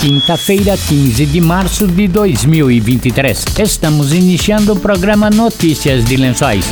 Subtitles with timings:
[0.00, 3.44] quinta-feira, 15 de março de 2023.
[3.58, 6.64] Estamos iniciando o programa Notícias de Lençóis.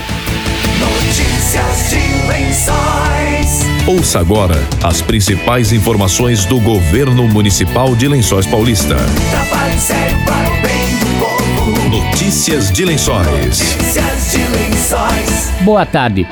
[0.80, 3.66] Notícias de Lençóis.
[3.86, 8.96] Ouça agora as principais informações do governo municipal de Lençóis Paulista.
[9.30, 11.88] Trabalho sério para o bem do povo.
[11.90, 13.26] Notícias de Lençóis.
[13.26, 15.50] Notícias de Lençóis.
[15.60, 16.26] Boa tarde.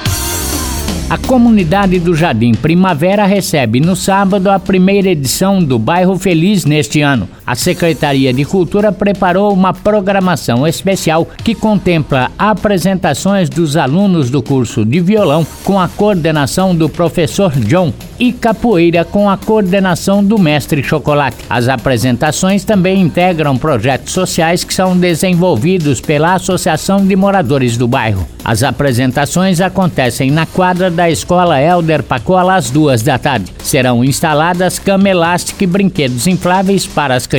[1.08, 7.00] A comunidade do Jardim Primavera recebe no sábado a primeira edição do Bairro Feliz neste
[7.00, 7.28] ano.
[7.46, 14.84] A Secretaria de Cultura preparou uma programação especial que contempla apresentações dos alunos do curso
[14.84, 20.82] de violão com a coordenação do professor John e capoeira com a coordenação do mestre
[20.82, 21.36] Chocolate.
[21.48, 28.26] As apresentações também integram projetos sociais que são desenvolvidos pela Associação de Moradores do Bairro.
[28.44, 33.52] As apresentações acontecem na quadra da Escola Elder Pacola às duas da tarde.
[33.58, 37.35] Serão instaladas cama elástica e brinquedos infláveis para as crianças.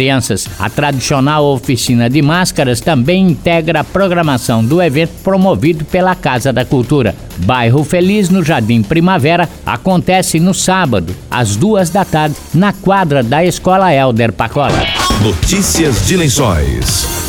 [0.60, 6.64] A tradicional oficina de máscaras também integra a programação do evento promovido pela Casa da
[6.64, 7.16] Cultura.
[7.38, 13.44] Bairro Feliz no Jardim Primavera acontece no sábado, às duas da tarde, na quadra da
[13.44, 14.86] Escola Elder Pacola.
[15.22, 17.27] Notícias de Lençóis.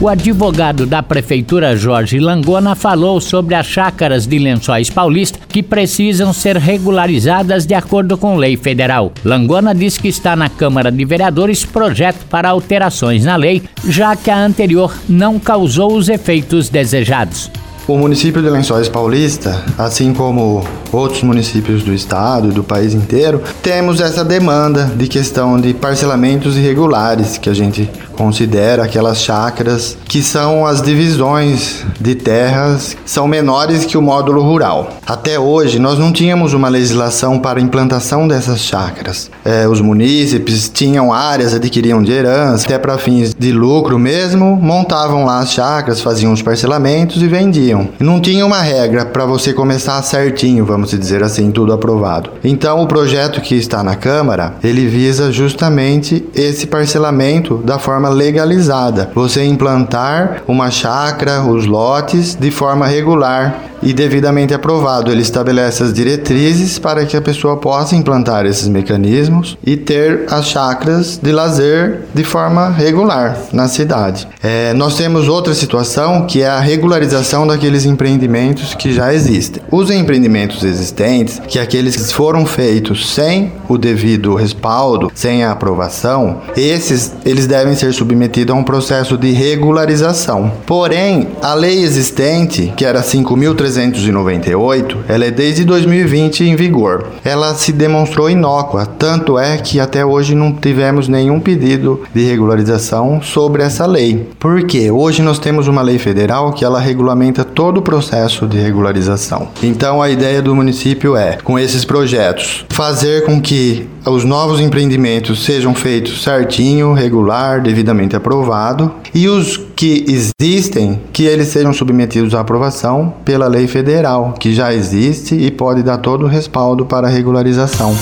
[0.00, 6.32] O advogado da Prefeitura Jorge Langona falou sobre as chácaras de Lençóis Paulista que precisam
[6.32, 9.12] ser regularizadas de acordo com lei federal.
[9.24, 14.30] Langona diz que está na Câmara de Vereadores projeto para alterações na lei, já que
[14.30, 17.48] a anterior não causou os efeitos desejados.
[17.86, 23.42] O município de Lençóis Paulista, assim como outros municípios do estado e do país inteiro,
[23.62, 30.22] temos essa demanda de questão de parcelamentos irregulares, que a gente considera aquelas chácaras que
[30.22, 34.98] são as divisões de terras são menores que o módulo rural.
[35.06, 39.30] Até hoje nós não tínhamos uma legislação para implantação dessas chácaras.
[39.44, 45.24] É, os munícipes tinham áreas, adquiriam de herança, até para fins de lucro mesmo, montavam
[45.24, 47.88] lá as chácaras, faziam os parcelamentos e vendiam.
[47.98, 52.30] Não tinha uma regra para você começar certinho, vamos dizer assim, tudo aprovado.
[52.42, 59.10] Então o projeto que está na Câmara, ele visa justamente esse parcelamento da forma legalizada.
[59.14, 65.10] Você implantar uma chácara, os lotes de forma regular e devidamente aprovado.
[65.10, 70.46] Ele estabelece as diretrizes para que a pessoa possa implantar esses mecanismos e ter as
[70.46, 74.26] chácaras de lazer de forma regular na cidade.
[74.42, 79.62] É, nós temos outra situação que é a regularização daqueles empreendimentos que já existem.
[79.70, 86.42] Os empreendimentos existentes, que aqueles que foram feitos sem o devido respaldo, sem a aprovação,
[86.56, 90.52] esses eles devem ser submetidos a um processo de regularização.
[90.66, 97.06] Porém, a lei existente, que era 5.300 398, ela é desde 2020 em vigor.
[97.24, 103.20] Ela se demonstrou inócua, tanto é que até hoje não tivemos nenhum pedido de regularização
[103.22, 104.28] sobre essa lei.
[104.38, 109.48] Porque hoje nós temos uma lei federal que ela regulamenta todo o processo de regularização.
[109.62, 115.44] Então a ideia do município é, com esses projetos, fazer com que os novos empreendimentos
[115.44, 122.40] sejam feitos certinho, regular, devidamente aprovado e os que existem que eles sejam submetidos à
[122.40, 127.10] aprovação pela lei federal, que já existe e pode dar todo o respaldo para a
[127.10, 127.94] regularização.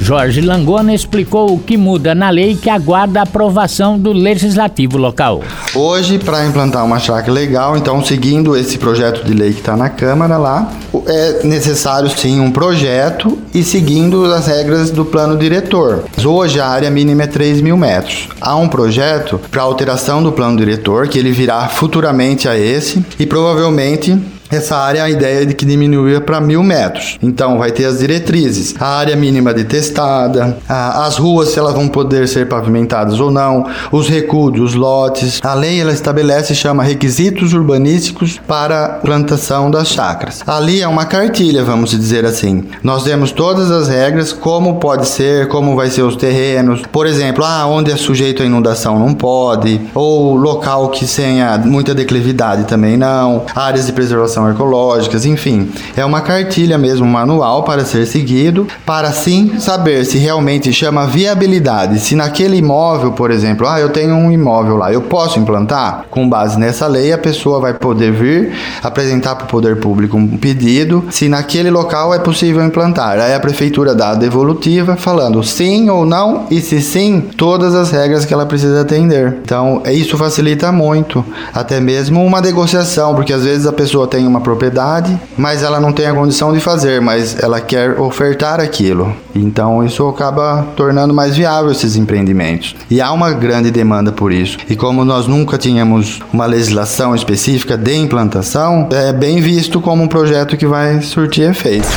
[0.00, 5.42] Jorge Langona explicou o que muda na lei que aguarda a aprovação do legislativo local.
[5.74, 9.88] Hoje, para implantar uma chácara legal, então seguindo esse projeto de lei que está na
[9.88, 10.72] Câmara lá,
[11.06, 16.04] é necessário sim um projeto e seguindo as regras do plano diretor.
[16.24, 18.28] Hoje a área mínima é 3 mil metros.
[18.40, 23.26] Há um projeto para alteração do plano diretor que ele virá futuramente a esse e
[23.26, 24.16] provavelmente
[24.50, 27.18] essa área, a ideia é de que diminuía para mil metros.
[27.22, 32.28] Então, vai ter as diretrizes, a área mínima detestada, as ruas, se elas vão poder
[32.28, 35.40] ser pavimentadas ou não, os recuos, os lotes.
[35.42, 40.42] A lei, ela estabelece, chama requisitos urbanísticos para plantação das chacras.
[40.46, 42.64] Ali é uma cartilha, vamos dizer assim.
[42.82, 46.82] Nós temos todas as regras, como pode ser, como vai ser os terrenos.
[46.92, 51.94] Por exemplo, ah, onde é sujeito a inundação não pode, ou local que tenha muita
[51.94, 55.70] declividade também não, áreas de preservação conservação ecológicas, enfim.
[55.96, 61.06] É uma cartilha mesmo, um manual para ser seguido, para sim saber se realmente chama
[61.06, 61.98] viabilidade.
[62.00, 66.04] Se naquele imóvel, por exemplo, ah, eu tenho um imóvel lá, eu posso implantar?
[66.10, 68.52] Com base nessa lei, a pessoa vai poder vir
[68.82, 73.18] apresentar para o poder público um pedido se naquele local é possível implantar.
[73.18, 77.90] Aí a prefeitura dá a devolutiva falando sim ou não e se sim, todas as
[77.90, 79.38] regras que ela precisa atender.
[79.42, 81.24] Então, isso facilita muito,
[81.54, 85.78] até mesmo uma negociação, porque às vezes a pessoa tem tem uma propriedade, mas ela
[85.78, 89.14] não tem a condição de fazer, mas ela quer ofertar aquilo.
[89.34, 92.74] Então isso acaba tornando mais viável esses empreendimentos.
[92.90, 94.58] E há uma grande demanda por isso.
[94.68, 100.08] E como nós nunca tínhamos uma legislação específica de implantação, é bem visto como um
[100.08, 101.88] projeto que vai surtir efeito.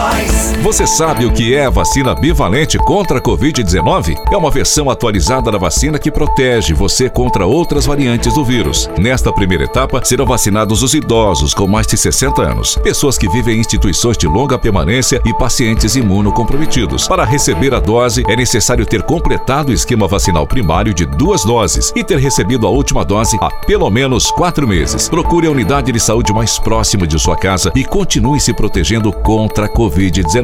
[0.61, 4.15] Você sabe o que é a vacina bivalente contra a Covid-19?
[4.31, 8.87] É uma versão atualizada da vacina que protege você contra outras variantes do vírus.
[8.95, 13.57] Nesta primeira etapa, serão vacinados os idosos com mais de 60 anos, pessoas que vivem
[13.57, 17.07] em instituições de longa permanência e pacientes imunocomprometidos.
[17.07, 21.91] Para receber a dose, é necessário ter completado o esquema vacinal primário de duas doses
[21.95, 25.09] e ter recebido a última dose há pelo menos quatro meses.
[25.09, 29.65] Procure a unidade de saúde mais próximo de sua casa e continue se protegendo contra
[29.65, 29.69] a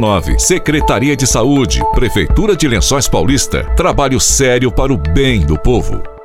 [0.08, 0.40] Covid-19.
[0.40, 3.64] Secretaria de Saúde, Prefeitura de Lençóis Paulista.
[3.76, 6.17] Trabalho sério para o bem do povo.